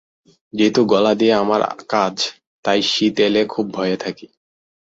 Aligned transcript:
যেহেতু 0.53 0.81
গলা 0.85 1.13
দিয়েই 1.15 1.39
আমার 1.43 1.61
কাজ, 1.89 2.15
তাই 2.65 2.79
শীত 2.83 3.15
এলে 3.19 3.41
খুব 3.45 3.65
ভয়ে 3.73 3.97
থাকি। 3.97 4.27